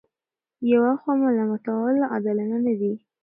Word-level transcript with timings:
یوه 0.71 0.91
خوا 1.01 1.13
ملامتول 1.23 1.95
عادلانه 2.11 2.57
نه 2.65 2.73
دي. 2.79 2.93